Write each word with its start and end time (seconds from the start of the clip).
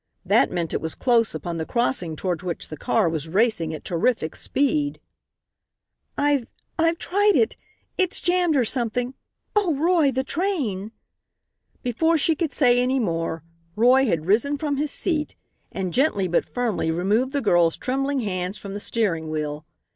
That 0.25 0.49
meant 0.49 0.73
it 0.73 0.81
was 0.81 0.95
close 0.95 1.35
upon 1.35 1.57
the 1.57 1.65
crossing 1.67 2.15
toward 2.15 2.41
which 2.41 2.69
the 2.69 2.75
car 2.75 3.07
was 3.07 3.27
racing 3.27 3.71
at 3.71 3.85
terrific 3.85 4.35
speed. 4.35 4.99
"I've 6.17 6.47
I've 6.79 6.97
tried 6.97 7.35
it. 7.35 7.55
It's 7.99 8.19
jammed 8.19 8.55
or 8.55 8.65
something! 8.65 9.13
Oh, 9.55 9.75
Roy! 9.75 10.11
the 10.11 10.23
train!" 10.23 10.91
Before 11.83 12.17
she 12.17 12.33
could 12.33 12.51
say 12.51 12.79
any 12.79 12.97
more 12.99 13.43
Roy 13.75 14.07
had 14.07 14.25
risen 14.25 14.57
from 14.57 14.77
his 14.77 14.89
seat, 14.89 15.35
and 15.71 15.93
gently, 15.93 16.27
but 16.27 16.45
firmly, 16.45 16.89
removed 16.89 17.31
the 17.31 17.39
girl's 17.39 17.77
trembling 17.77 18.21
hands 18.21 18.57
from 18.57 18.73
the 18.73 18.79
steering 18.79 19.29
wheel. 19.29 19.67